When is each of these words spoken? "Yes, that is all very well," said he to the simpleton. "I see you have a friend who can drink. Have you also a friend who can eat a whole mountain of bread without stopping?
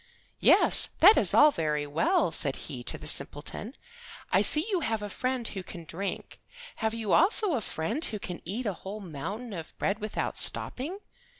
"Yes, 0.39 0.89
that 0.99 1.15
is 1.15 1.31
all 1.31 1.51
very 1.51 1.85
well," 1.85 2.31
said 2.31 2.55
he 2.55 2.81
to 2.85 2.97
the 2.97 3.05
simpleton. 3.05 3.75
"I 4.31 4.41
see 4.41 4.65
you 4.71 4.79
have 4.79 5.03
a 5.03 5.11
friend 5.11 5.47
who 5.49 5.61
can 5.61 5.85
drink. 5.85 6.39
Have 6.77 6.95
you 6.95 7.13
also 7.13 7.53
a 7.53 7.61
friend 7.61 8.03
who 8.05 8.17
can 8.17 8.41
eat 8.43 8.65
a 8.65 8.73
whole 8.73 8.99
mountain 8.99 9.53
of 9.53 9.77
bread 9.77 9.99
without 9.99 10.39
stopping? 10.39 10.97